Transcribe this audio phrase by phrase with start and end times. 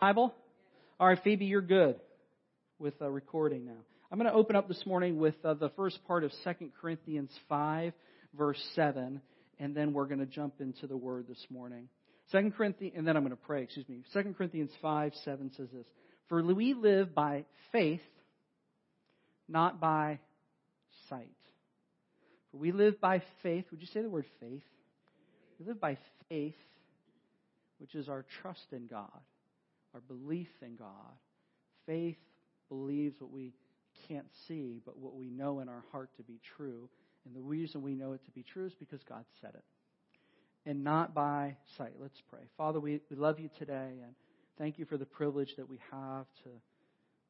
[0.00, 0.32] Bible?
[1.00, 1.96] All right, Phoebe, you're good
[2.78, 3.80] with uh, recording now.
[4.12, 7.32] I'm going to open up this morning with uh, the first part of 2 Corinthians
[7.48, 7.92] 5,
[8.36, 9.20] verse 7,
[9.58, 11.88] and then we're going to jump into the word this morning.
[12.30, 14.04] 2 Corinthians, and then I'm going to pray, excuse me.
[14.12, 15.86] 2 Corinthians 5, 7 says this
[16.28, 18.00] For we live by faith,
[19.48, 20.20] not by
[21.08, 21.26] sight.
[22.52, 23.64] For we live by faith.
[23.72, 24.62] Would you say the word faith?
[25.58, 26.54] We live by faith,
[27.78, 29.10] which is our trust in God
[29.98, 31.16] our belief in God.
[31.86, 32.18] Faith
[32.68, 33.52] believes what we
[34.06, 36.88] can't see, but what we know in our heart to be true.
[37.24, 39.64] And the reason we know it to be true is because God said it.
[40.66, 41.94] And not by sight.
[41.98, 42.42] Let's pray.
[42.56, 44.14] Father, we, we love you today and
[44.58, 46.50] thank you for the privilege that we have to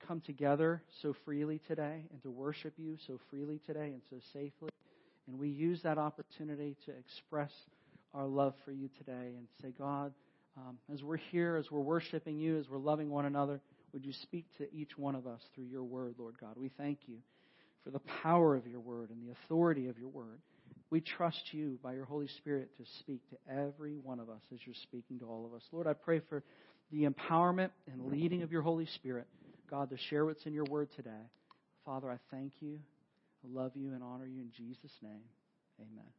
[0.07, 4.71] come together so freely today and to worship you so freely today and so safely.
[5.27, 7.53] And we use that opportunity to express
[8.13, 10.13] our love for you today and say, God,
[10.59, 13.61] um, as we're here, as we're worshiping you, as we're loving one another,
[13.93, 16.55] would you speak to each one of us through your word, Lord God?
[16.57, 17.19] We thank you
[17.85, 20.41] for the power of your word and the authority of your word.
[20.91, 24.59] We trust you by your Holy Spirit to speak to every one of us as
[24.65, 25.63] you're speaking to all of us.
[25.71, 26.43] Lord, I pray for
[26.91, 29.27] the empowerment and leading of your Holy Spirit,
[29.71, 31.29] God, to share what's in your word today.
[31.85, 32.79] Father, I thank you.
[33.45, 35.23] I love you and honor you in Jesus' name.
[35.81, 36.18] Amen.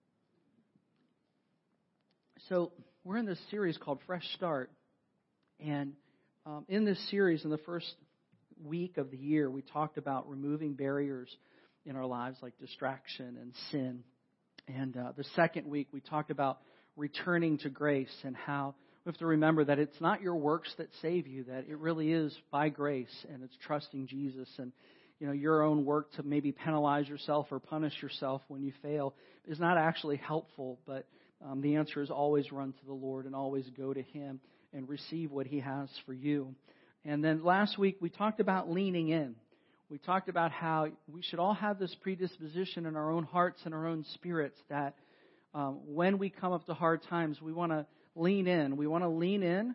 [2.50, 2.72] So,
[3.04, 4.72] we're in this series called Fresh Start.
[5.64, 5.94] And
[6.48, 7.86] um, in this series, in the first
[8.66, 11.30] week of the year, we talked about removing barriers
[11.86, 14.04] in our lives like distraction and sin.
[14.68, 16.58] And uh, the second week, we talked about
[16.96, 18.74] returning to grace and how
[19.06, 22.12] we have to remember that it's not your works that save you, that it really
[22.12, 24.72] is by grace and it's trusting Jesus and
[25.20, 29.14] you know your own work to maybe penalize yourself or punish yourself when you fail
[29.48, 31.06] is not actually helpful, but
[31.46, 34.40] um, the answer is always run to the Lord and always go to Him
[34.74, 36.54] and receive what He has for you.
[37.06, 39.36] And then last week we talked about leaning in.
[39.90, 43.74] We talked about how we should all have this predisposition in our own hearts and
[43.74, 44.96] our own spirits that
[45.54, 48.78] um, when we come up to hard times, we want to lean in.
[48.78, 49.74] We want to lean in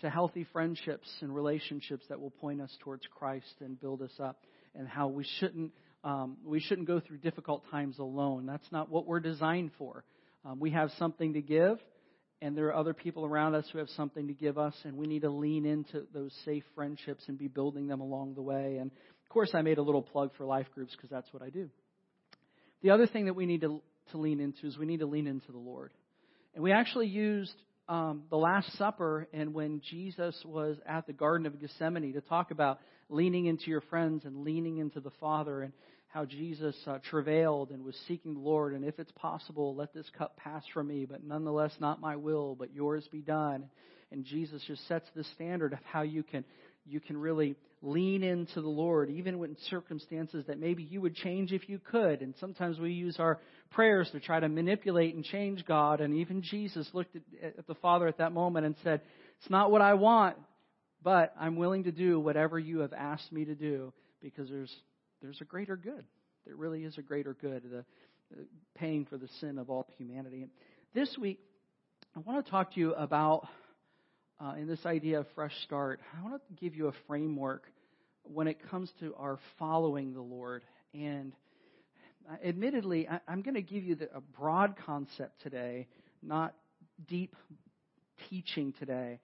[0.00, 4.44] to healthy friendships and relationships that will point us towards Christ and build us up,
[4.74, 5.72] and how we shouldn't
[6.04, 8.46] um, we shouldn't go through difficult times alone.
[8.46, 10.04] That's not what we're designed for.
[10.44, 11.78] Um, we have something to give,
[12.40, 15.06] and there are other people around us who have something to give us, and we
[15.06, 18.78] need to lean into those safe friendships and be building them along the way.
[18.80, 21.50] And of course, I made a little plug for life groups because that's what I
[21.50, 21.68] do.
[22.82, 23.82] The other thing that we need to,
[24.12, 25.92] to lean into is we need to lean into the Lord.
[26.54, 27.54] And we actually used
[27.88, 32.50] um, the Last Supper and when Jesus was at the Garden of Gethsemane to talk
[32.50, 32.78] about
[33.08, 35.62] leaning into your friends and leaning into the Father.
[35.62, 35.72] And
[36.08, 40.10] how Jesus uh, travailed and was seeking the Lord, and if it's possible, let this
[40.16, 43.68] cup pass from me, but nonetheless, not my will, but yours be done.
[44.10, 46.44] And Jesus just sets the standard of how you can
[46.90, 51.52] you can really lean into the Lord, even in circumstances that maybe you would change
[51.52, 52.22] if you could.
[52.22, 53.40] And sometimes we use our
[53.70, 56.00] prayers to try to manipulate and change God.
[56.00, 57.22] And even Jesus looked at,
[57.58, 59.02] at the Father at that moment and said,
[59.40, 60.36] It's not what I want,
[61.02, 64.74] but I'm willing to do whatever you have asked me to do because there's
[65.20, 66.04] there's a greater good.
[66.46, 67.84] There really is a greater good, the,
[68.30, 70.42] the paying for the sin of all humanity.
[70.42, 70.50] And
[70.94, 71.40] this week,
[72.16, 73.46] I want to talk to you about,
[74.40, 77.64] uh, in this idea of fresh start, I want to give you a framework
[78.22, 80.62] when it comes to our following the Lord.
[80.94, 81.32] And
[82.30, 85.86] uh, admittedly, I, am going to give you the, a broad concept today,
[86.22, 86.54] not
[87.06, 87.34] deep
[88.28, 89.20] teaching today.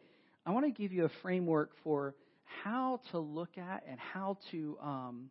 [0.46, 2.14] I want to give you a framework for
[2.62, 5.30] how to look at and how to um,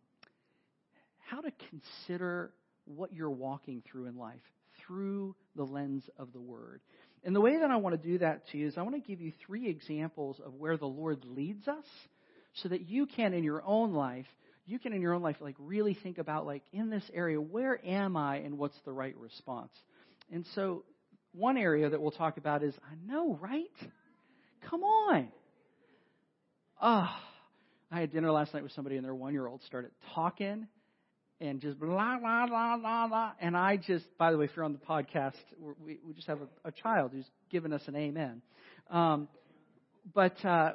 [1.34, 2.52] how to consider
[2.84, 4.40] what you're walking through in life
[4.86, 6.80] through the lens of the Word.
[7.24, 9.00] And the way that I want to do that to you is I want to
[9.00, 11.84] give you three examples of where the Lord leads us
[12.62, 14.26] so that you can, in your own life,
[14.66, 17.84] you can in your own life like really think about like in this area where
[17.84, 19.72] am i and what's the right response?
[20.32, 20.84] And so
[21.32, 23.66] one area that we'll talk about is i know right?
[24.70, 25.28] Come on!
[26.80, 29.90] Ah oh, i had dinner last night with somebody and their one year old started
[30.14, 30.66] talking
[31.40, 33.32] and just blah, blah, blah, blah, blah.
[33.40, 35.34] And I just, by the way, if you're on the podcast,
[35.84, 38.42] we, we just have a, a child who's given us an amen.
[38.90, 39.28] Um,
[40.14, 40.72] but, uh,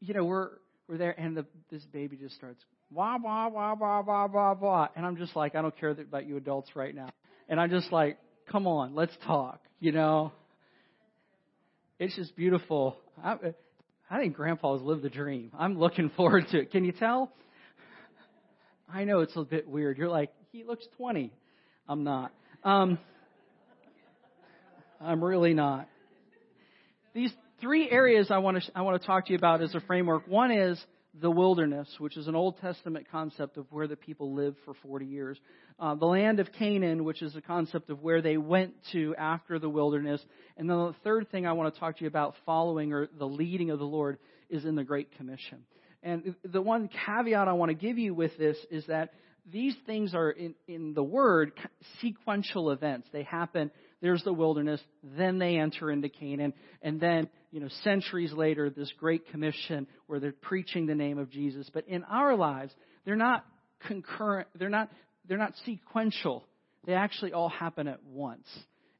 [0.00, 0.50] you know, we're,
[0.88, 4.88] we're there and the, this baby just starts wah, wah, wah, wah, wah, wah, wah.
[4.94, 7.08] And I'm just like, I don't care about you adults right now.
[7.48, 8.18] And I'm just like,
[8.50, 10.32] come on, let's talk, you know?
[11.98, 12.96] It's just beautiful.
[13.22, 13.36] I,
[14.10, 15.50] I think Grandpa has lived the dream.
[15.58, 16.70] I'm looking forward to it.
[16.70, 17.32] Can you tell?
[18.94, 19.98] I know it's a bit weird.
[19.98, 21.32] You're like, he looks 20.
[21.88, 22.30] I'm not.
[22.62, 22.96] Um,
[25.00, 25.88] I'm really not.
[27.12, 29.80] These three areas I want to I want to talk to you about as a
[29.80, 30.28] framework.
[30.28, 30.80] One is
[31.20, 35.06] the wilderness, which is an Old Testament concept of where the people lived for 40
[35.06, 35.40] years.
[35.80, 39.58] Uh, the land of Canaan, which is a concept of where they went to after
[39.58, 40.24] the wilderness.
[40.56, 43.26] And then the third thing I want to talk to you about following or the
[43.26, 44.18] leading of the Lord
[44.48, 45.64] is in the Great Commission.
[46.04, 49.14] And the one caveat I want to give you with this is that
[49.50, 51.52] these things are in, in the Word
[52.00, 53.08] sequential events.
[53.12, 53.72] They happen
[54.04, 54.82] there's the wilderness,
[55.16, 56.52] then they enter into Canaan,
[56.82, 61.30] and then, you know, centuries later, this great commission where they're preaching the name of
[61.30, 61.70] Jesus.
[61.72, 62.74] But in our lives,
[63.06, 63.46] they're not
[63.86, 64.90] concurrent, they're not,
[65.26, 66.44] they're not sequential.
[66.84, 68.46] They actually all happen at once.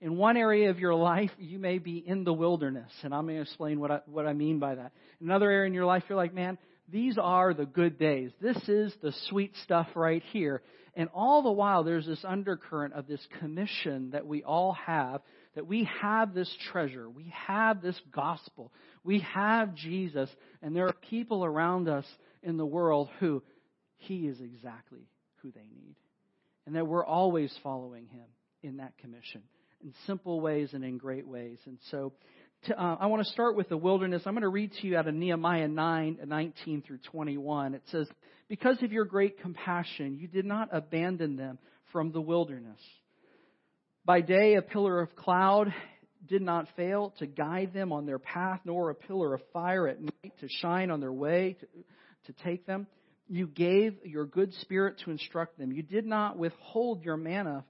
[0.01, 3.37] In one area of your life, you may be in the wilderness, and I'm going
[3.37, 4.93] to explain what I, what I mean by that.
[5.21, 6.57] In another area in your life, you're like, man,
[6.95, 8.31] these are the good days.
[8.41, 10.63] This is the sweet stuff right here.
[10.95, 15.21] And all the while, there's this undercurrent of this commission that we all have
[15.57, 17.11] that we have this treasure.
[17.11, 18.73] We have this gospel.
[19.03, 20.31] We have Jesus.
[20.63, 22.07] And there are people around us
[22.45, 23.43] in the world who
[23.97, 25.09] He is exactly
[25.43, 25.97] who they need.
[26.65, 28.27] And that we're always following Him
[28.63, 29.43] in that commission
[29.83, 31.59] in simple ways and in great ways.
[31.67, 32.13] And so
[32.67, 34.23] to, uh, I want to start with the wilderness.
[34.27, 37.75] I'm going to read to you out of Nehemiah 9, 19 through 21.
[37.75, 38.09] It says,
[38.49, 41.59] Because of your great compassion, you did not abandon them
[41.93, 42.81] from the wilderness.
[44.05, 45.73] By day, a pillar of cloud
[46.27, 50.01] did not fail to guide them on their path, nor a pillar of fire at
[50.01, 51.67] night to shine on their way to,
[52.33, 52.87] to take them.
[53.29, 55.73] You gave your good spirit to instruct them.
[55.73, 57.65] You did not withhold your manna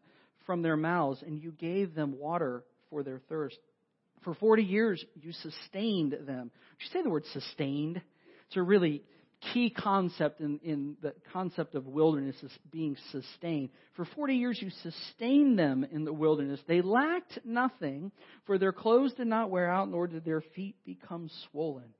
[0.47, 3.59] from their mouths, and you gave them water for their thirst.
[4.25, 6.51] For 40 years, you sustained them.
[6.81, 8.01] You say the word sustained?
[8.47, 9.03] It's a really
[9.53, 13.69] key concept in, in the concept of wilderness is being sustained.
[13.95, 16.61] For 40 years, you sustained them in the wilderness.
[16.67, 18.13] They lacked nothing,
[18.47, 21.95] for their clothes did not wear out, nor did their feet become swollen.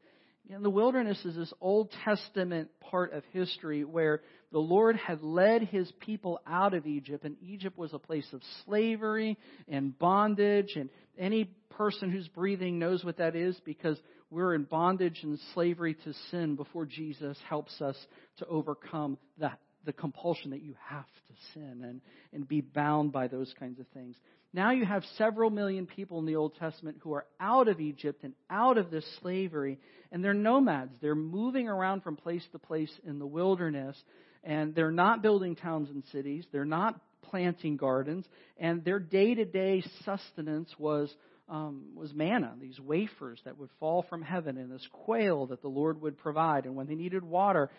[0.51, 4.21] And the wilderness is this Old Testament part of history where
[4.55, 8.41] the Lord had led his people out of Egypt, and Egypt was a place of
[8.65, 9.37] slavery
[9.67, 10.77] and bondage.
[10.77, 13.99] And any person who's breathing knows what that is because
[14.31, 17.97] we're in bondage and slavery to sin before Jesus helps us
[18.39, 22.01] to overcome that the compulsion that you have to sin and,
[22.33, 24.15] and be bound by those kinds of things.
[24.53, 28.23] Now you have several million people in the Old Testament who are out of Egypt
[28.23, 29.81] and out of this slavery,
[30.13, 30.93] and they're nomads.
[31.03, 34.01] They're moving around from place to place in the wilderness,
[34.45, 36.45] and they're not building towns and cities.
[36.53, 38.27] They're not planting gardens,
[38.59, 41.13] and their day to day sustenance was
[41.49, 45.69] um, was manna, these wafers that would fall from heaven, and this quail that the
[45.69, 46.65] Lord would provide.
[46.65, 47.71] And when they needed water,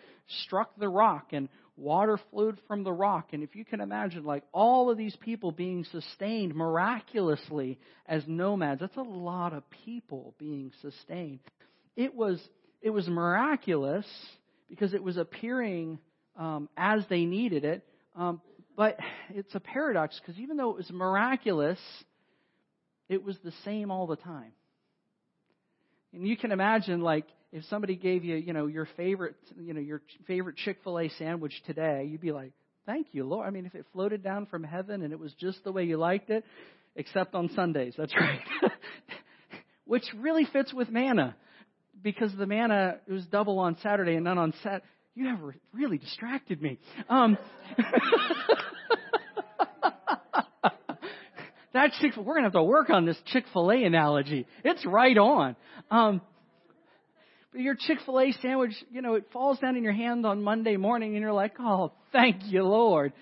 [0.44, 3.30] struck the rock, and water flowed from the rock.
[3.32, 8.80] And if you can imagine, like all of these people being sustained miraculously as nomads,
[8.80, 11.40] that's a lot of people being sustained.
[11.96, 12.40] It was
[12.82, 14.06] it was miraculous
[14.68, 15.98] because it was appearing
[16.36, 17.82] um, as they needed it.
[18.14, 18.40] Um,
[18.76, 18.98] but
[19.30, 21.78] it's a paradox because even though it was miraculous,
[23.08, 24.52] it was the same all the time.
[26.12, 29.80] And you can imagine, like, if somebody gave you, you know, your favorite, you know,
[29.80, 32.52] your favorite Chick-fil-A sandwich today, you'd be like,
[32.84, 35.62] "Thank you, Lord." I mean, if it floated down from heaven and it was just
[35.64, 36.44] the way you liked it,
[36.96, 38.40] except on Sundays, that's right.
[39.84, 41.36] Which really fits with manna,
[42.02, 44.82] because the manna was double on Saturday and none on Sat.
[45.16, 45.40] You have
[45.72, 46.78] really distracted me.
[47.08, 47.38] Um,
[51.72, 54.46] that Chick we're to have to work on this Chick fil A analogy.
[54.62, 55.56] It's right on.
[55.90, 56.20] Um,
[57.50, 60.42] but your Chick fil A sandwich, you know, it falls down in your hand on
[60.42, 63.14] Monday morning and you're like, oh, thank you, Lord.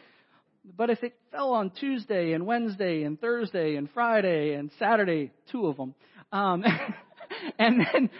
[0.77, 5.69] But if it fell on Tuesday and Wednesday and Thursday and Friday and Saturday, two
[5.69, 5.95] of them,
[6.33, 6.65] um,
[7.61, 8.11] and then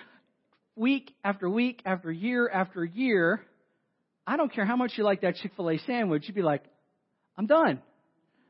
[0.77, 3.45] week after week after year after year,
[4.27, 6.65] I don't care how much you like that Chick fil A sandwich, you'd be like,
[7.37, 7.81] I'm done.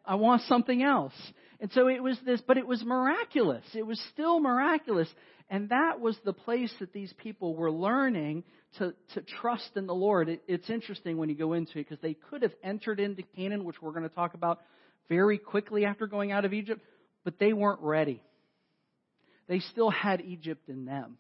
[0.05, 1.15] I want something else.
[1.61, 3.65] And so it was this, but it was miraculous.
[3.75, 5.09] It was still miraculous.
[5.49, 8.45] And that was the place that these people were learning
[8.79, 10.29] to, to trust in the Lord.
[10.29, 13.65] It, it's interesting when you go into it because they could have entered into Canaan,
[13.65, 14.61] which we're going to talk about
[15.09, 16.83] very quickly after going out of Egypt,
[17.25, 18.23] but they weren't ready.
[19.49, 21.19] They still had Egypt in them.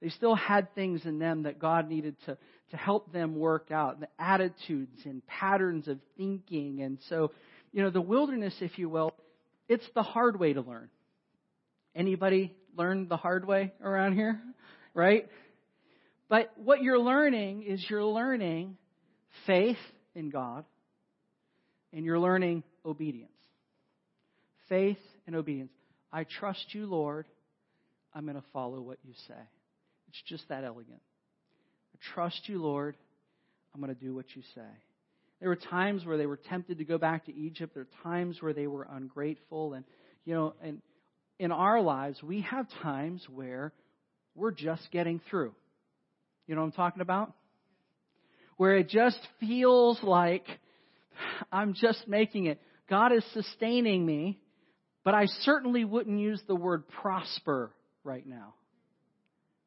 [0.00, 2.38] They still had things in them that God needed to,
[2.70, 6.82] to help them work out, the attitudes and patterns of thinking.
[6.82, 7.32] And so,
[7.72, 9.12] you know, the wilderness, if you will,
[9.68, 10.88] it's the hard way to learn.
[11.94, 14.40] Anybody learn the hard way around here?
[14.94, 15.28] Right?
[16.28, 18.76] But what you're learning is you're learning
[19.46, 19.78] faith
[20.14, 20.64] in God
[21.92, 23.30] and you're learning obedience.
[24.68, 25.72] Faith and obedience.
[26.12, 27.26] I trust you, Lord.
[28.14, 29.34] I'm going to follow what you say.
[30.08, 31.00] It's just that elegant.
[31.94, 32.96] I trust you, Lord.
[33.74, 34.68] I'm going to do what you say.
[35.40, 37.74] There were times where they were tempted to go back to Egypt.
[37.74, 39.74] There are times where they were ungrateful.
[39.74, 39.84] And,
[40.24, 40.82] you know, and
[41.38, 43.72] in our lives, we have times where
[44.34, 45.54] we're just getting through.
[46.46, 47.32] You know what I'm talking about?
[48.56, 50.46] Where it just feels like
[51.52, 52.60] I'm just making it.
[52.90, 54.40] God is sustaining me,
[55.04, 57.70] but I certainly wouldn't use the word prosper
[58.02, 58.54] right now.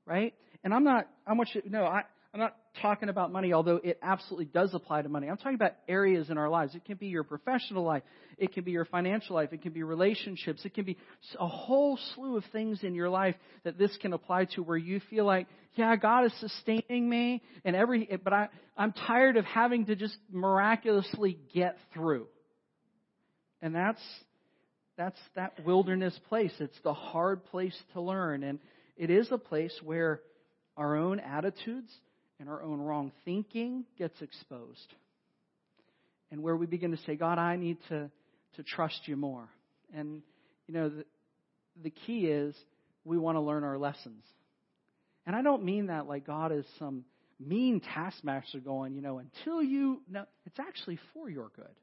[0.05, 0.34] Right?
[0.63, 2.03] And I'm not, I want you to know, I,
[2.34, 5.27] I'm not talking about money, although it absolutely does apply to money.
[5.27, 6.74] I'm talking about areas in our lives.
[6.75, 8.03] It can be your professional life.
[8.38, 9.51] It can be your financial life.
[9.51, 10.62] It can be relationships.
[10.63, 10.98] It can be
[11.38, 15.01] a whole slew of things in your life that this can apply to where you
[15.10, 19.88] feel like, yeah, God is sustaining me and every, but I, I'm tired of having
[19.88, 22.27] to just miraculously get through.
[23.62, 24.01] And that's,
[24.98, 26.53] that's that wilderness place.
[26.60, 28.43] It's the hard place to learn.
[28.43, 28.60] And
[29.01, 30.22] it is a place where
[30.77, 31.91] our own attitudes
[32.39, 34.93] and our own wrong thinking gets exposed.
[36.29, 38.12] And where we begin to say, God, I need to,
[38.58, 39.50] to trust you more.
[39.91, 40.22] And,
[40.67, 41.05] you know, the,
[41.81, 42.55] the key is
[43.03, 44.24] we want to learn our lessons.
[45.25, 47.03] And I don't mean that like God is some
[47.39, 51.74] mean taskmaster going, you know, until you, no, it's actually for your good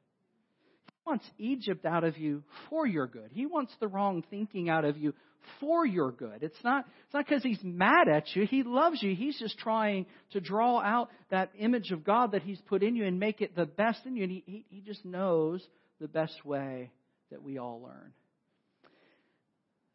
[0.85, 3.31] He wants Egypt out of you for your good.
[3.33, 5.13] He wants the wrong thinking out of you
[5.59, 6.41] for your good.
[6.41, 8.45] It's not, it's not because he's mad at you.
[8.45, 9.15] He loves you.
[9.15, 13.05] He's just trying to draw out that image of God that he's put in you
[13.05, 14.23] and make it the best in you.
[14.23, 15.65] And he, he, he just knows
[15.99, 16.91] the best way
[17.31, 18.13] that we all learn.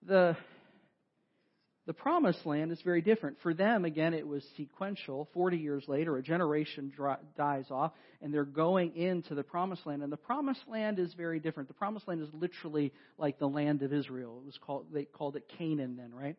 [0.06, 0.36] The
[1.86, 3.36] the promised land is very different.
[3.42, 5.28] For them, again, it was sequential.
[5.34, 10.02] 40 years later, a generation dry, dies off, and they're going into the promised land.
[10.02, 11.68] And the promised land is very different.
[11.68, 14.38] The promised land is literally like the land of Israel.
[14.42, 16.36] It was called, they called it Canaan then, right?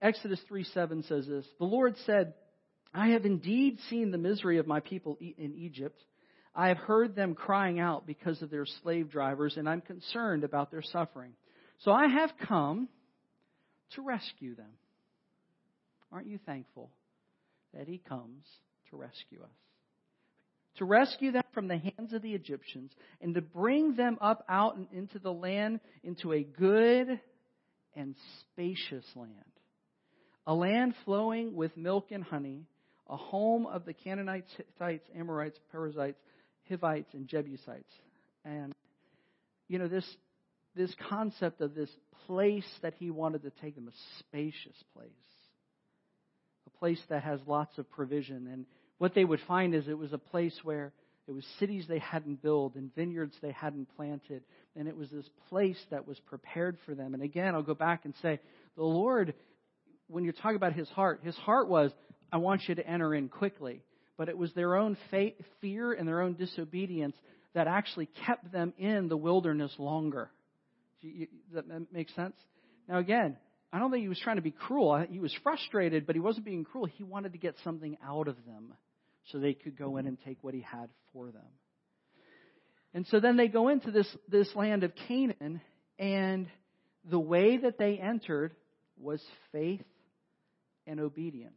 [0.00, 2.34] Exodus 3 7 says this The Lord said,
[2.94, 6.00] I have indeed seen the misery of my people in Egypt.
[6.54, 10.70] I have heard them crying out because of their slave drivers, and I'm concerned about
[10.70, 11.32] their suffering.
[11.80, 12.88] So I have come
[13.94, 14.70] to rescue them.
[16.12, 16.90] Aren't you thankful
[17.74, 18.44] that He comes
[18.90, 19.50] to rescue us?
[20.76, 24.76] To rescue them from the hands of the Egyptians and to bring them up out
[24.76, 27.20] and into the land, into a good
[27.96, 29.32] and spacious land.
[30.46, 32.64] A land flowing with milk and honey,
[33.08, 36.20] a home of the Canaanites, Hittites, Amorites, Perizzites,
[36.68, 37.92] Hivites, and Jebusites.
[38.44, 38.72] And,
[39.66, 40.06] you know, this,
[40.78, 41.90] this concept of this
[42.26, 45.10] place that he wanted to take them, a spacious place,
[46.66, 48.48] a place that has lots of provision.
[48.50, 48.64] And
[48.96, 50.92] what they would find is it was a place where
[51.26, 54.42] it was cities they hadn't built and vineyards they hadn't planted.
[54.76, 57.12] And it was this place that was prepared for them.
[57.12, 58.40] And again, I'll go back and say,
[58.76, 59.34] the Lord,
[60.06, 61.90] when you talk about his heart, his heart was,
[62.32, 63.82] I want you to enter in quickly.
[64.16, 64.96] But it was their own
[65.60, 67.16] fear and their own disobedience
[67.54, 70.30] that actually kept them in the wilderness longer.
[71.02, 72.34] Does that make sense?
[72.88, 73.36] Now, again,
[73.72, 75.04] I don't think he was trying to be cruel.
[75.10, 76.86] He was frustrated, but he wasn't being cruel.
[76.86, 78.74] He wanted to get something out of them
[79.30, 80.08] so they could go in mm-hmm.
[80.08, 81.42] and take what he had for them.
[82.94, 85.60] And so then they go into this, this land of Canaan,
[85.98, 86.46] and
[87.08, 88.54] the way that they entered
[88.98, 89.84] was faith
[90.86, 91.52] and obedience.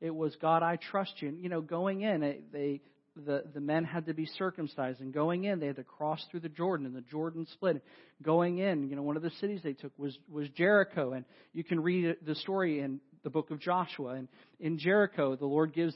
[0.00, 1.30] It was, God, I trust you.
[1.30, 2.20] You know, going in,
[2.52, 2.82] they,
[3.24, 5.00] the, the men had to be circumcised.
[5.00, 7.82] And going in, they had to cross through the Jordan, and the Jordan split.
[8.22, 11.12] Going in, you know, one of the cities they took was, was Jericho.
[11.12, 14.14] And you can read the story in the book of Joshua.
[14.14, 14.28] And
[14.60, 15.94] in Jericho, the Lord gives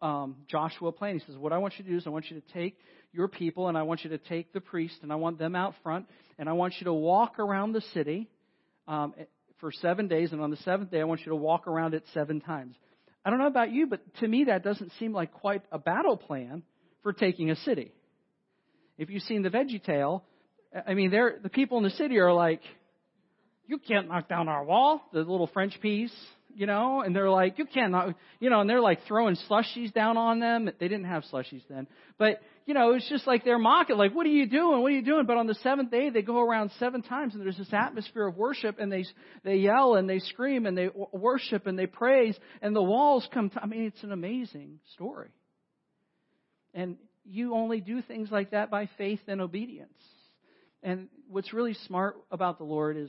[0.00, 1.18] um, Joshua a plan.
[1.18, 2.78] He says, What I want you to do is I want you to take
[3.12, 5.74] your people, and I want you to take the priest, and I want them out
[5.82, 6.06] front,
[6.38, 8.28] and I want you to walk around the city
[8.86, 9.14] um,
[9.60, 10.32] for seven days.
[10.32, 12.76] And on the seventh day, I want you to walk around it seven times.
[13.24, 16.16] I don't know about you, but to me that doesn't seem like quite a battle
[16.16, 16.62] plan
[17.02, 17.92] for taking a city.
[18.96, 20.24] If you've seen the Veggie Tale,
[20.86, 22.60] I mean, they're, the people in the city are like,
[23.66, 26.12] you can't knock down our wall, the little French peas,
[26.54, 29.92] you know, and they're like, you can't knock, you know, and they're like throwing slushies
[29.92, 30.70] down on them.
[30.80, 31.86] They didn't have slushies then,
[32.18, 34.82] but you know, it's just like they're mocking, like, what are you doing?
[34.82, 35.24] What are you doing?
[35.24, 38.36] But on the seventh day, they go around seven times and there's this atmosphere of
[38.36, 39.06] worship and they,
[39.42, 43.48] they yell and they scream and they worship and they praise and the walls come,
[43.48, 45.30] to, I mean, it's an amazing story.
[46.74, 49.88] And you only do things like that by faith and obedience.
[50.82, 53.08] And what's really smart about the Lord is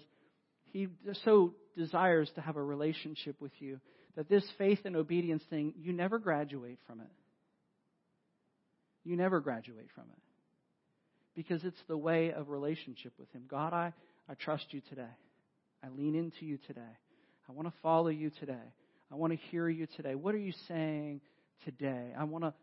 [0.72, 0.88] He
[1.26, 3.82] so desires to have a relationship with you
[4.16, 7.12] that this faith and obedience thing, you never graduate from it.
[9.04, 10.20] You never graduate from it.
[11.36, 13.44] Because it's the way of relationship with Him.
[13.50, 13.94] God, I,
[14.30, 15.12] I trust you today.
[15.84, 16.82] I lean into you today.
[17.48, 18.54] I want to follow you today.
[19.12, 20.16] I want to hear you today.
[20.16, 21.22] What are you saying
[21.66, 22.14] today?
[22.18, 22.54] I want to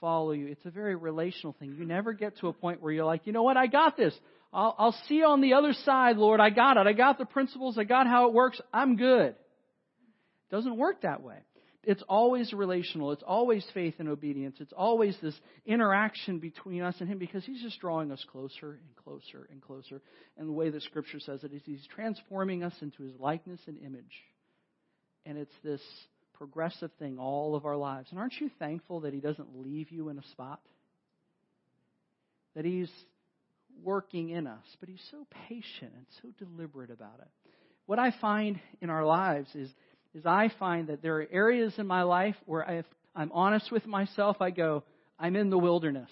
[0.00, 0.48] follow you.
[0.48, 1.76] It's a very relational thing.
[1.78, 4.14] You never get to a point where you're like, you know what, I got this.
[4.52, 6.40] I'll, I'll see you on the other side, Lord.
[6.40, 6.86] I got it.
[6.86, 7.78] I got the principles.
[7.78, 8.60] I got how it works.
[8.72, 9.28] I'm good.
[9.30, 11.36] It doesn't work that way.
[11.86, 13.12] It's always relational.
[13.12, 14.56] It's always faith and obedience.
[14.60, 18.96] It's always this interaction between us and Him because He's just drawing us closer and
[18.96, 20.00] closer and closer.
[20.36, 23.78] And the way the Scripture says it is He's transforming us into His likeness and
[23.78, 24.04] image.
[25.26, 25.80] And it's this
[26.34, 28.08] progressive thing all of our lives.
[28.10, 30.60] And aren't you thankful that He doesn't leave you in a spot?
[32.54, 32.90] That He's
[33.82, 37.28] working in us, but He's so patient and so deliberate about it.
[37.86, 39.68] What I find in our lives is,
[40.14, 43.86] is I find that there are areas in my life where if I'm honest with
[43.86, 44.84] myself, I go,
[45.18, 46.10] I'm in the wilderness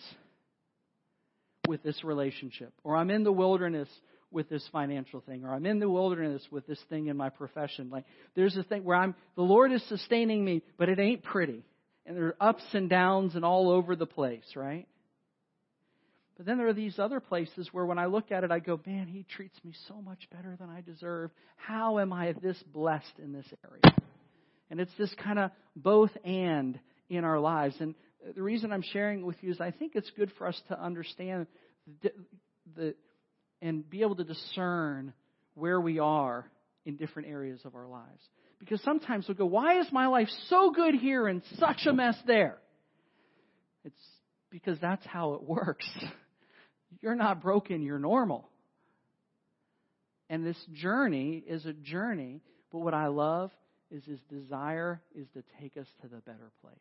[1.68, 3.88] with this relationship, or I'm in the wilderness
[4.30, 7.90] with this financial thing, or I'm in the wilderness with this thing in my profession.
[7.90, 8.04] Like
[8.34, 11.62] there's a thing where I'm the Lord is sustaining me, but it ain't pretty.
[12.04, 14.88] And there are ups and downs and all over the place, right?
[16.36, 18.80] But then there are these other places where when I look at it, I go,
[18.86, 21.30] man, he treats me so much better than I deserve.
[21.56, 23.96] How am I this blessed in this area?
[24.70, 26.78] And it's this kind of both and
[27.10, 27.76] in our lives.
[27.80, 27.94] And
[28.34, 31.46] the reason I'm sharing with you is I think it's good for us to understand
[32.02, 32.12] the,
[32.74, 32.94] the
[33.60, 35.12] and be able to discern
[35.54, 36.50] where we are
[36.84, 38.22] in different areas of our lives.
[38.58, 42.16] Because sometimes we'll go, why is my life so good here and such a mess
[42.26, 42.58] there?
[43.84, 43.94] It's
[44.50, 45.88] because that's how it works.
[47.02, 48.48] You're not broken, you're normal.
[50.30, 52.40] And this journey is a journey,
[52.70, 53.50] but what I love
[53.90, 56.74] is his desire is to take us to the better place.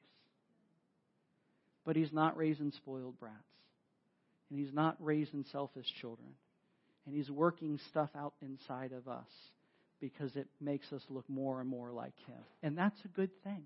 [1.85, 3.35] But he's not raising spoiled brats.
[4.49, 6.29] And he's not raising selfish children.
[7.05, 9.27] And He's working stuff out inside of us
[9.99, 12.37] because it makes us look more and more like Him.
[12.63, 13.63] And that's a good thing.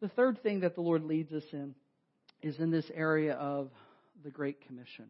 [0.00, 1.74] The third thing that the Lord leads us in
[2.42, 3.70] is in this area of
[4.24, 5.06] the Great Commission.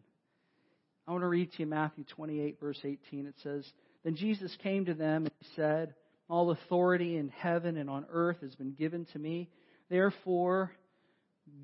[1.07, 3.25] I want to read to you Matthew 28, verse 18.
[3.27, 3.65] It says,
[4.03, 5.93] Then Jesus came to them and he said,
[6.29, 9.49] All authority in heaven and on earth has been given to me.
[9.89, 10.71] Therefore,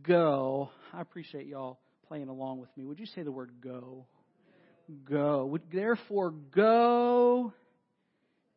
[0.01, 0.69] go.
[0.93, 2.85] I appreciate y'all playing along with me.
[2.85, 4.05] Would you say the word go?
[5.09, 5.57] go.
[5.71, 7.53] Therefore, go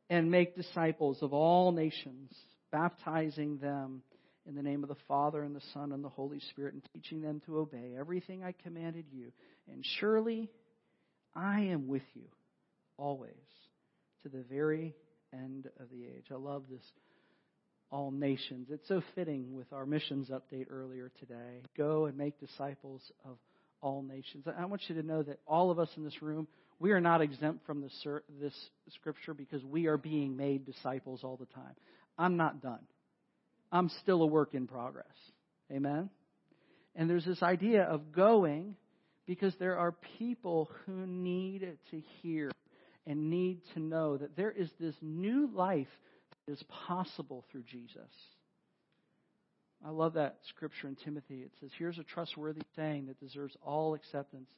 [0.08, 2.32] and make disciples of all nations,
[2.70, 4.02] baptizing them
[4.46, 7.20] in the name of the Father and the Son and the Holy Spirit, and teaching
[7.20, 9.32] them to obey everything I commanded you.
[9.70, 10.50] And surely
[11.34, 12.28] I am with you
[12.96, 13.32] always
[14.22, 14.94] to the very
[15.32, 16.26] end of the age.
[16.30, 16.82] I love this.
[17.90, 18.68] All nations.
[18.70, 21.62] It's so fitting with our missions update earlier today.
[21.76, 23.38] Go and make disciples of
[23.80, 24.44] all nations.
[24.58, 26.48] I want you to know that all of us in this room,
[26.80, 27.92] we are not exempt from this,
[28.40, 28.54] this
[28.94, 31.74] scripture because we are being made disciples all the time.
[32.18, 32.80] I'm not done.
[33.72, 35.06] I'm still a work in progress.
[35.70, 36.10] Amen?
[36.94, 38.76] And there's this idea of going
[39.26, 42.50] because there are people who need to hear
[43.06, 45.88] and need to know that there is this new life
[46.46, 48.10] that is possible through Jesus.
[49.84, 51.42] I love that scripture in Timothy.
[51.42, 54.48] It says, Here's a trustworthy saying that deserves all acceptance.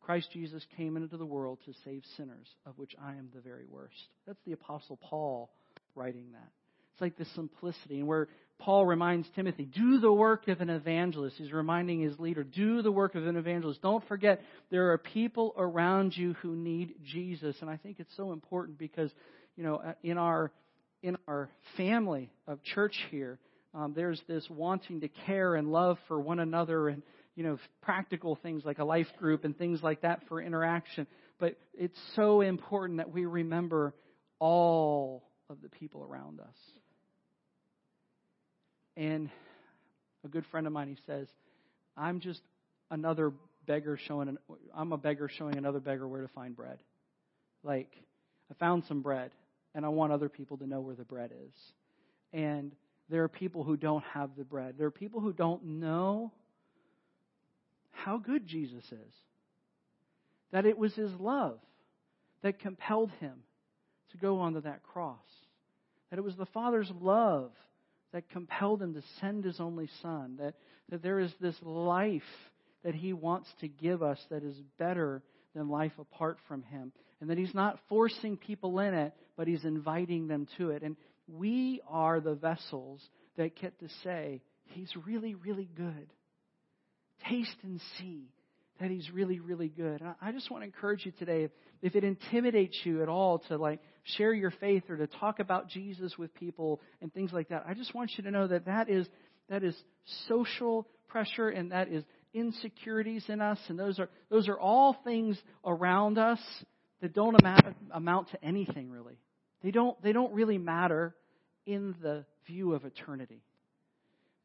[0.00, 3.64] Christ Jesus came into the world to save sinners, of which I am the very
[3.68, 3.94] worst.
[4.26, 5.50] That's the Apostle Paul
[5.94, 6.48] writing that.
[6.92, 11.36] It's like the simplicity, and where Paul reminds Timothy, do the work of an evangelist.
[11.38, 13.82] He's reminding his leader, do the work of an evangelist.
[13.82, 14.40] Don't forget,
[14.70, 17.56] there are people around you who need Jesus.
[17.60, 19.10] And I think it's so important because,
[19.56, 20.50] you know, in our,
[21.02, 23.38] in our family of church here,
[23.74, 27.02] um, there's this wanting to care and love for one another and
[27.34, 31.06] you know practical things like a life group and things like that for interaction
[31.38, 33.94] but it's so important that we remember
[34.38, 36.56] all of the people around us
[38.96, 39.30] and
[40.24, 41.28] a good friend of mine he says
[41.96, 42.42] i'm just
[42.90, 43.32] another
[43.66, 44.38] beggar showing an,
[44.74, 46.78] i'm a beggar showing another beggar where to find bread
[47.62, 47.90] like
[48.50, 49.30] i found some bread
[49.74, 51.72] and i want other people to know where the bread is
[52.32, 52.72] and
[53.08, 54.74] there are people who don't have the bread.
[54.76, 56.32] There are people who don't know
[57.92, 59.14] how good Jesus is.
[60.52, 61.58] That it was his love
[62.42, 63.34] that compelled him
[64.10, 65.18] to go onto that cross.
[66.10, 67.52] That it was the Father's love
[68.12, 70.36] that compelled him to send his only Son.
[70.38, 70.54] That,
[70.90, 72.22] that there is this life
[72.84, 75.22] that he wants to give us that is better
[75.54, 76.92] than life apart from him.
[77.20, 80.82] And that he's not forcing people in it, but he's inviting them to it.
[80.82, 83.02] And we are the vessels
[83.36, 86.08] that get to say, He's really, really good.
[87.28, 88.28] Taste and see
[88.80, 90.00] that He's really, really good.
[90.00, 91.50] And I just want to encourage you today, if,
[91.82, 93.80] if it intimidates you at all to like
[94.16, 97.74] share your faith or to talk about Jesus with people and things like that, I
[97.74, 99.06] just want you to know that that is
[99.48, 99.76] that is
[100.28, 105.40] social pressure and that is insecurities in us, and those are those are all things
[105.64, 106.40] around us
[107.00, 109.18] that don't amount, amount to anything really.
[109.62, 111.14] They don't they don't really matter
[111.66, 113.42] in the view of eternity.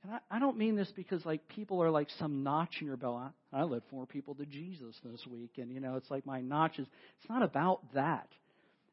[0.03, 2.97] And I, I don't mean this because like people are like some notch in your
[2.97, 3.21] belt.
[3.53, 6.87] I, led four people to Jesus this week, and you know it's like my notches.
[7.19, 8.27] It's not about that.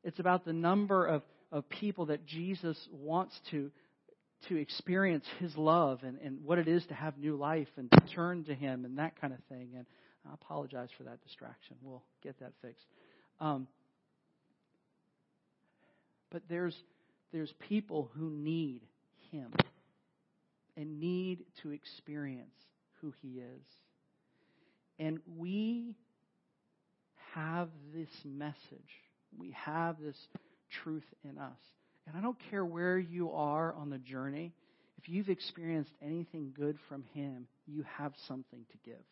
[0.04, 3.70] It's about the number of of people that Jesus wants to
[4.48, 8.00] to experience His love and, and what it is to have new life and to
[8.14, 9.70] turn to Him and that kind of thing.
[9.76, 9.86] And
[10.28, 11.76] I apologize for that distraction.
[11.82, 12.86] We'll get that fixed.
[13.40, 13.66] Um,
[16.30, 16.76] but there's
[17.32, 18.82] there's people who need
[19.32, 19.52] Him
[20.78, 22.54] and need to experience
[23.00, 23.62] who He is.
[24.98, 25.96] And we
[27.34, 28.54] have this message.
[29.36, 30.16] We have this
[30.82, 31.58] truth in us.
[32.06, 34.52] And I don't care where you are on the journey,
[34.96, 39.04] if you've experienced anything good from Him, you have something to give.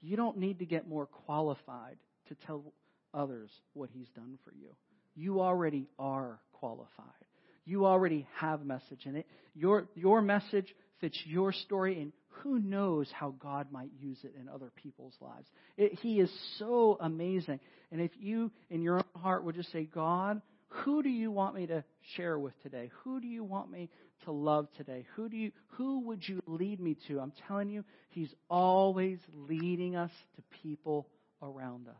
[0.00, 1.96] You don't need to get more qualified
[2.28, 2.72] to tell
[3.12, 4.70] others what He's done for you.
[5.14, 7.27] You already are qualified.
[7.68, 9.26] You already have a message in it.
[9.54, 14.48] Your, your message fits your story, and who knows how God might use it in
[14.48, 15.46] other people's lives.
[15.76, 17.60] It, he is so amazing.
[17.92, 21.56] And if you, in your own heart, would just say, God, who do you want
[21.56, 21.84] me to
[22.16, 22.90] share with today?
[23.04, 23.90] Who do you want me
[24.24, 25.06] to love today?
[25.16, 27.20] Who do you who would you lead me to?
[27.20, 31.08] I'm telling you, he's always leading us to people
[31.42, 31.94] around us.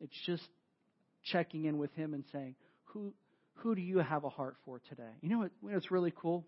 [0.00, 0.42] It's just
[1.24, 2.54] checking in with him and saying,
[2.86, 3.14] "Who
[3.56, 6.46] who do you have a heart for today?" You know what, it's really cool?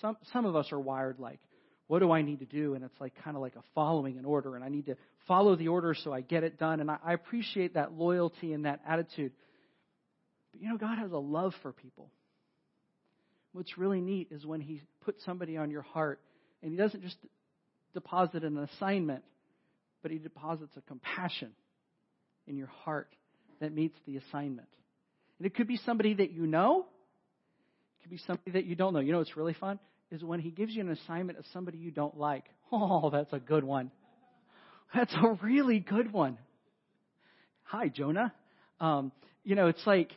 [0.00, 1.40] Some some of us are wired like,
[1.86, 4.24] "What do I need to do?" and it's like kind of like a following an
[4.24, 6.98] order and I need to follow the order so I get it done and I,
[7.04, 9.32] I appreciate that loyalty and that attitude.
[10.52, 12.10] But you know, God has a love for people.
[13.52, 16.20] What's really neat is when He puts somebody on your heart,
[16.62, 17.16] and He doesn't just
[17.94, 19.24] deposit an assignment,
[20.02, 21.52] but He deposits a compassion
[22.46, 23.08] in your heart
[23.60, 24.68] that meets the assignment.
[25.38, 26.86] And it could be somebody that you know,
[27.98, 29.00] it could be somebody that you don't know.
[29.00, 29.78] You know what's really fun?
[30.10, 32.44] Is when He gives you an assignment of somebody you don't like.
[32.70, 33.90] Oh, that's a good one.
[34.94, 36.36] That's a really good one.
[37.62, 38.34] Hi, Jonah.
[38.78, 39.10] Um,
[39.42, 40.10] you know, it's like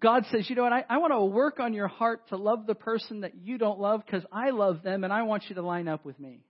[0.00, 2.66] God says, you know what, I, I want to work on your heart to love
[2.66, 5.62] the person that you don't love because I love them and I want you to
[5.62, 6.40] line up with me.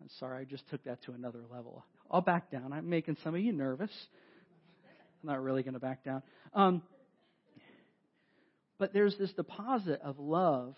[0.00, 1.84] I'm sorry, I just took that to another level.
[2.10, 2.72] I'll back down.
[2.72, 3.90] I'm making some of you nervous.
[5.22, 6.22] I'm not really going to back down.
[6.54, 6.82] Um,
[8.78, 10.74] but there's this deposit of love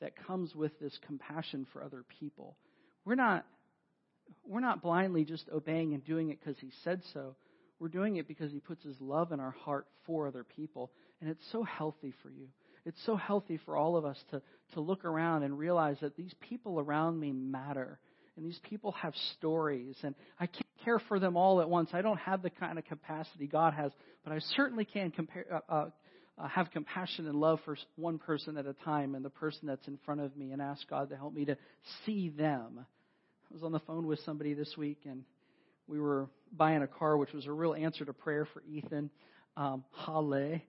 [0.00, 2.56] that comes with this compassion for other people.
[3.04, 3.44] We're not
[4.44, 7.36] we're not blindly just obeying and doing it because he said so.
[7.78, 10.90] We're doing it because He puts His love in our heart for other people.
[11.20, 12.48] And it's so healthy for you.
[12.84, 14.40] It's so healthy for all of us to,
[14.74, 17.98] to look around and realize that these people around me matter.
[18.36, 19.96] And these people have stories.
[20.02, 21.90] And I can't care for them all at once.
[21.92, 23.92] I don't have the kind of capacity God has.
[24.24, 25.90] But I certainly can compare, uh, uh,
[26.38, 29.86] uh, have compassion and love for one person at a time and the person that's
[29.88, 31.56] in front of me and ask God to help me to
[32.04, 32.84] see them.
[33.50, 35.22] I was on the phone with somebody this week and
[35.88, 39.10] we were buying a car, which was a real answer to prayer for Ethan.
[39.56, 40.60] Um, Hale.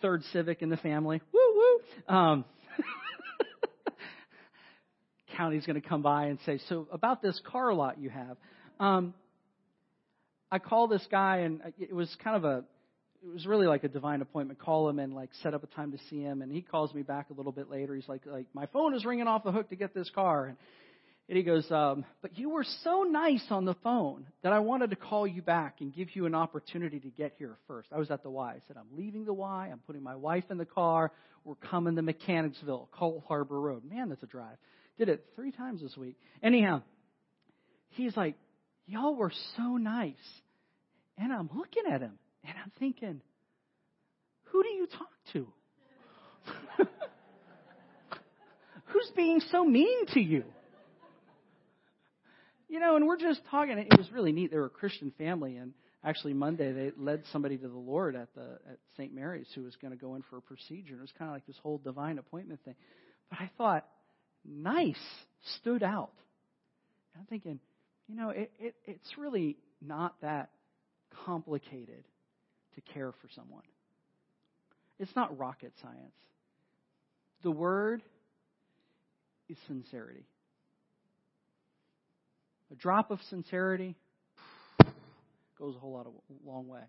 [0.00, 1.20] Third Civic in the family.
[1.32, 2.14] Woo woo.
[2.14, 2.44] Um,
[5.36, 8.36] county's going to come by and say, "So about this car lot you have."
[8.80, 9.14] Um,
[10.50, 12.64] I call this guy, and it was kind of a,
[13.24, 14.58] it was really like a divine appointment.
[14.58, 17.02] Call him and like set up a time to see him, and he calls me
[17.02, 17.94] back a little bit later.
[17.94, 20.56] He's like, like my phone is ringing off the hook to get this car, and
[21.28, 24.90] and he goes, um, But you were so nice on the phone that I wanted
[24.90, 27.88] to call you back and give you an opportunity to get here first.
[27.90, 28.52] I was at the Y.
[28.52, 29.68] I said, I'm leaving the Y.
[29.70, 31.12] I'm putting my wife in the car.
[31.44, 33.84] We're coming to Mechanicsville, Cold Harbor Road.
[33.84, 34.56] Man, that's a drive.
[34.98, 36.16] Did it three times this week.
[36.42, 36.82] Anyhow,
[37.90, 38.36] he's like,
[38.86, 40.14] Y'all were so nice.
[41.16, 43.20] And I'm looking at him and I'm thinking,
[44.44, 45.46] Who do you talk to?
[48.86, 50.44] Who's being so mean to you?
[52.72, 53.76] you know, and we're just talking.
[53.76, 54.50] It was really neat.
[54.50, 58.34] They were a Christian family, and actually Monday they led somebody to the Lord at
[58.34, 59.14] the at St.
[59.14, 60.92] Mary's who was going to go in for a procedure.
[60.92, 62.74] And it was kind of like this whole divine appointment thing.
[63.28, 63.86] But I thought,
[64.44, 64.96] nice
[65.58, 66.12] stood out.
[67.14, 67.60] And I'm thinking,
[68.08, 70.50] you know, it, it it's really not that
[71.24, 72.04] complicated
[72.74, 73.62] to care for someone.
[74.98, 76.14] It's not rocket science.
[77.42, 78.02] The word
[79.48, 80.24] is sincerity.
[82.70, 83.96] A drop of sincerity
[85.58, 86.12] goes a whole lot of
[86.44, 86.80] long way.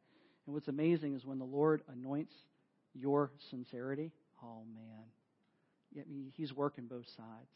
[0.45, 2.33] And what's amazing is when the Lord anoints
[2.93, 4.11] your sincerity,
[4.43, 5.03] oh man,
[6.35, 7.49] he's working both sides.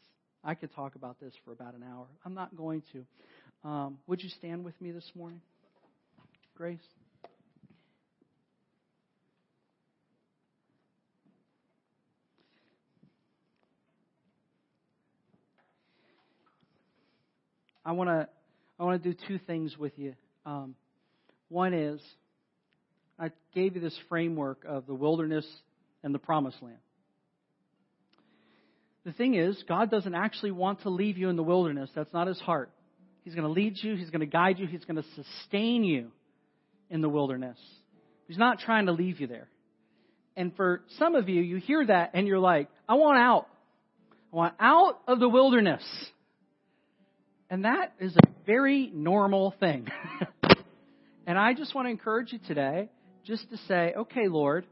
[0.44, 2.06] I could talk about this for about an hour.
[2.24, 3.68] I'm not going to.
[3.68, 5.40] Um, would you stand with me this morning?
[6.56, 6.78] Grace?
[17.84, 18.28] I want to
[18.78, 20.14] I want to do two things with you.
[20.44, 20.74] Um,
[21.48, 22.00] one is
[23.18, 25.46] I gave you this framework of the wilderness
[26.02, 26.76] and the promised land.
[29.08, 31.88] The thing is, God doesn't actually want to leave you in the wilderness.
[31.94, 32.70] That's not his heart.
[33.24, 36.10] He's going to lead you, he's going to guide you, he's going to sustain you
[36.90, 37.56] in the wilderness.
[38.26, 39.48] He's not trying to leave you there.
[40.36, 43.46] And for some of you, you hear that and you're like, I want out.
[44.30, 45.82] I want out of the wilderness.
[47.48, 49.88] And that is a very normal thing.
[51.26, 52.90] and I just want to encourage you today
[53.24, 54.66] just to say, okay, Lord,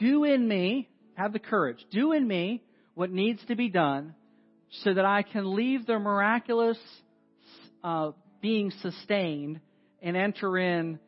[0.00, 2.60] do in me, have the courage, do in me
[2.94, 4.14] what needs to be done
[4.82, 6.78] so that I can leave the miraculous
[7.84, 9.60] uh, being sustained
[10.00, 10.98] and enter in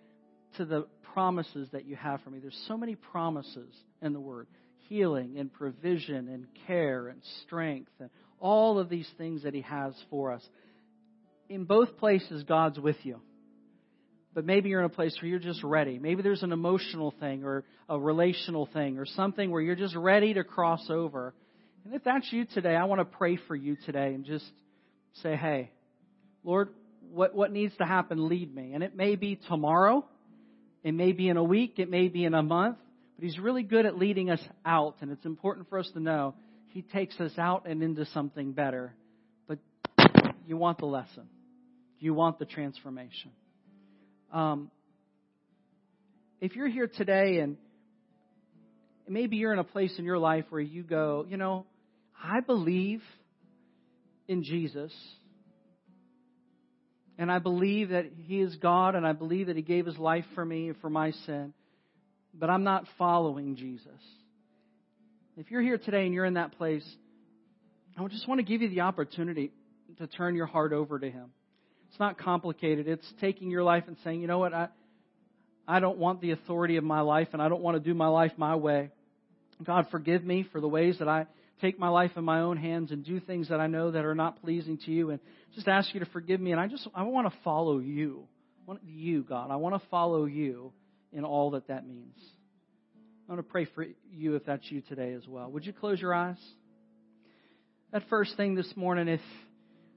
[0.57, 2.39] to the promises that you have for me.
[2.41, 4.47] There's so many promises in the Word
[4.89, 9.95] healing and provision and care and strength and all of these things that He has
[10.11, 10.43] for us.
[11.49, 13.21] In both places, God's with you.
[14.35, 15.99] But maybe you're in a place where you're just ready.
[15.99, 20.35] Maybe there's an emotional thing or a relational thing or something where you're just ready
[20.35, 21.35] to cross over.
[21.85, 24.45] And if that's you today, I want to pray for you today and just
[25.23, 25.71] say, hey,
[26.43, 26.71] Lord,
[27.13, 28.73] what, what needs to happen, lead me.
[28.73, 30.05] And it may be tomorrow.
[30.83, 31.75] It may be in a week.
[31.77, 32.79] It may be in a month.
[33.17, 34.97] But He's really good at leading us out.
[35.01, 36.35] And it's important for us to know
[36.69, 38.95] He takes us out and into something better.
[39.47, 39.59] But
[40.47, 41.29] you want the lesson.
[42.01, 43.31] You want the transformation.
[44.33, 44.71] Um,
[46.41, 47.57] if you're here today and
[49.09, 51.67] maybe you're in a place in your life where you go, you know,
[52.23, 53.03] I believe
[54.29, 54.93] in Jesus.
[57.19, 60.25] And I believe that He is God, and I believe that He gave His life
[60.35, 61.53] for me and for my sin.
[62.33, 63.87] But I'm not following Jesus.
[65.37, 66.85] If you're here today and you're in that place,
[67.97, 69.53] I just want to give you the opportunity
[69.99, 71.31] to turn your heart over to Him.
[71.91, 72.89] It's not complicated.
[72.89, 74.69] It's taking your life and saying, you know what, I,
[75.69, 78.09] I don't want the authority of my life and I don't want to do my
[78.09, 78.91] life my way.
[79.63, 81.27] God, forgive me for the ways that I
[81.61, 84.15] take my life in my own hands and do things that I know that are
[84.15, 85.21] not pleasing to you and
[85.55, 86.53] just ask you to forgive me.
[86.53, 88.27] And I just, I want to follow you.
[88.61, 89.51] I want you, God.
[89.51, 90.73] I want to follow you
[91.13, 92.19] in all that that means.
[93.29, 95.51] I want to pray for you if that's you today as well.
[95.51, 96.39] Would you close your eyes?
[97.93, 99.21] That first thing this morning, if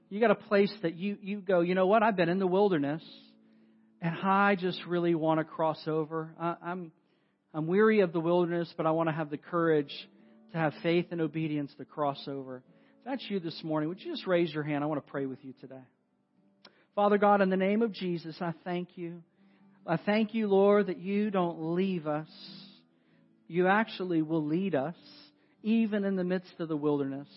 [0.08, 2.46] you got a place that you, you go, you know what, I've been in the
[2.46, 3.02] wilderness
[4.00, 6.30] and I just really want to cross over.
[6.40, 6.92] I, I'm,
[7.52, 9.92] I'm weary of the wilderness, but I want to have the courage
[10.52, 12.56] to have faith and obedience to cross over.
[12.56, 14.82] If that's you this morning, would you just raise your hand?
[14.82, 15.82] I want to pray with you today.
[16.94, 19.22] Father God, in the name of Jesus, I thank you.
[19.86, 22.28] I thank you, Lord, that you don't leave us.
[23.46, 24.96] You actually will lead us,
[25.62, 27.28] even in the midst of the wilderness.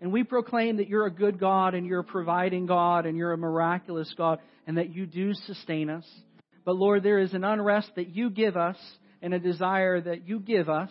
[0.00, 3.32] And we proclaim that you're a good God and you're a providing God and you're
[3.32, 6.04] a miraculous God and that you do sustain us.
[6.64, 8.76] But Lord, there is an unrest that you give us
[9.22, 10.90] and a desire that you give us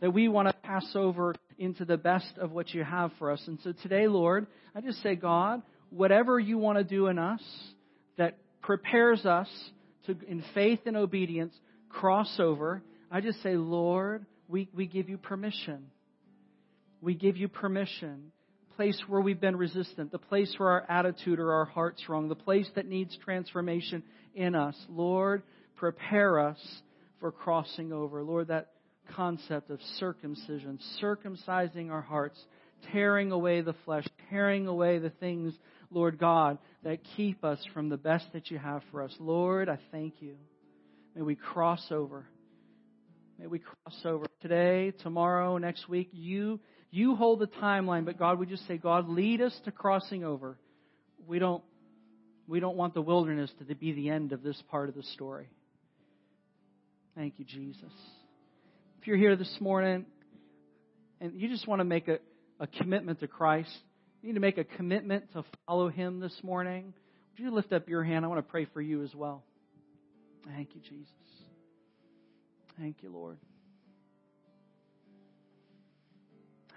[0.00, 3.42] that we want to pass over into the best of what you have for us.
[3.46, 7.42] And so today, Lord, I just say, God, whatever you want to do in us
[8.16, 9.48] that prepares us
[10.06, 11.54] to, in faith and obedience,
[11.88, 15.86] cross over, I just say, Lord, we, we give you permission.
[17.00, 18.32] We give you permission
[18.80, 22.34] place where we've been resistant, the place where our attitude or our heart's wrong, the
[22.34, 24.02] place that needs transformation
[24.34, 24.74] in us.
[24.88, 25.42] Lord,
[25.76, 26.56] prepare us
[27.20, 28.22] for crossing over.
[28.22, 28.68] Lord, that
[29.14, 32.38] concept of circumcision, circumcising our hearts,
[32.92, 35.54] tearing away the flesh, tearing away the things,
[35.90, 39.14] Lord God, that keep us from the best that you have for us.
[39.18, 40.36] Lord, I thank you.
[41.14, 42.26] May we cross over.
[43.38, 46.10] May we cross over today, tomorrow, next week.
[46.12, 46.60] You
[46.90, 50.58] you hold the timeline, but God, we just say, God, lead us to crossing over.
[51.26, 51.62] We don't,
[52.48, 55.48] we don't want the wilderness to be the end of this part of the story.
[57.14, 57.92] Thank you, Jesus.
[59.00, 60.04] If you're here this morning
[61.22, 62.18] and you just want to make a,
[62.58, 63.74] a commitment to Christ,
[64.20, 66.92] you need to make a commitment to follow Him this morning.
[67.32, 68.26] Would you lift up your hand?
[68.26, 69.42] I want to pray for you as well.
[70.46, 71.08] Thank you, Jesus.
[72.78, 73.38] Thank you, Lord.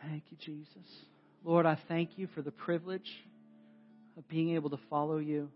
[0.08, 0.90] Thank you, Jesus.
[1.44, 3.10] Lord, I thank you for the privilege.
[4.18, 5.50] of being able to follow you.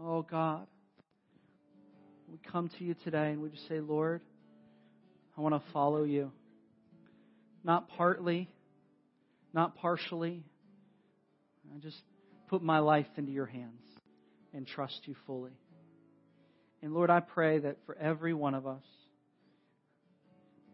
[0.00, 0.66] Oh God,
[2.34, 4.20] we come to you today and we just say, Lord,
[5.38, 6.32] I want to follow you.
[7.62, 8.50] Not partly,
[9.52, 10.42] not partially.
[11.72, 12.02] I just
[12.48, 13.84] put my life into your hands
[14.52, 15.52] and trust you fully.
[16.82, 18.82] And Lord, I pray that for every one of us,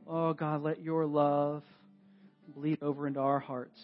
[0.07, 1.62] oh God, let your love
[2.49, 3.79] bleed over into our hearts.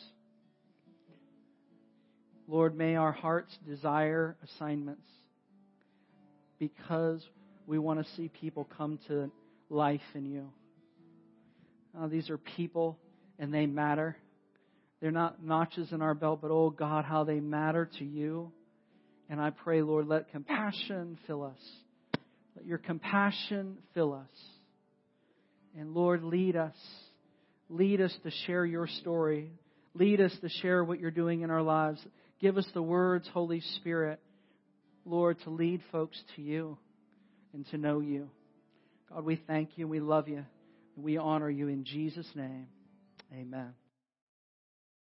[2.49, 5.07] Lord, may our hearts desire assignments
[6.59, 7.23] because
[7.66, 9.31] we want to see people come to
[9.68, 10.48] life in you.
[11.98, 12.98] Uh, these are people
[13.38, 14.16] and they matter.
[15.00, 18.52] They're not notches in our belt, but oh God, how they matter to you.
[19.29, 21.59] And I pray, Lord, let compassion fill us.
[22.57, 24.31] Let your compassion fill us.
[25.79, 26.76] And Lord, lead us.
[27.68, 29.50] Lead us to share your story.
[29.94, 32.00] Lead us to share what you're doing in our lives.
[32.40, 34.20] Give us the words, Holy Spirit,
[35.05, 36.79] Lord, to lead folks to you
[37.57, 38.29] and to know you.
[39.11, 39.88] God, we thank you.
[39.88, 40.45] We love you.
[40.95, 42.66] We honor you in Jesus' name.
[43.33, 43.73] Amen.